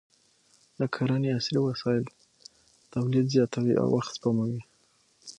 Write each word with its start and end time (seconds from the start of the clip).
د 0.79 0.81
کرنې 0.93 1.29
عصري 1.37 1.59
وسایل 1.63 2.03
تولید 2.93 3.25
زیاتوي 3.33 3.73
او 3.81 3.87
وخت 3.95 4.11
سپموي. 4.17 4.61